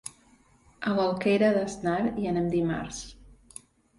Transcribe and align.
A 0.91 0.93
l'Alqueria 0.99 1.51
d'Asnar 1.57 1.99
hi 2.21 2.27
anem 2.31 2.47
dimarts. 2.55 3.03